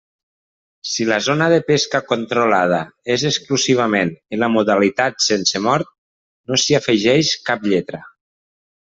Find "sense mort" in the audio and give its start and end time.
5.29-5.91